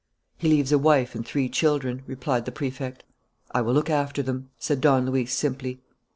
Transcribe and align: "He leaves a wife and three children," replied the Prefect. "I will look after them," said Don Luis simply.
"He 0.35 0.49
leaves 0.49 0.71
a 0.71 0.79
wife 0.79 1.13
and 1.13 1.23
three 1.23 1.47
children," 1.47 2.01
replied 2.07 2.45
the 2.45 2.51
Prefect. 2.51 3.03
"I 3.51 3.61
will 3.61 3.75
look 3.75 3.87
after 3.91 4.23
them," 4.23 4.49
said 4.57 4.81
Don 4.81 5.05
Luis 5.05 5.31
simply. 5.31 5.83